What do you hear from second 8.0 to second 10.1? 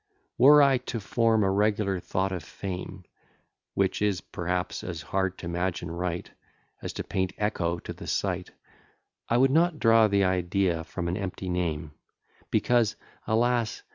sight, I would not draw